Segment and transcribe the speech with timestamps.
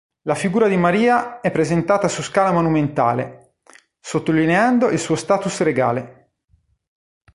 [0.23, 3.57] La figura di Maria è presentata su scala monumentale,
[3.99, 6.31] sottolineando il suo status regale.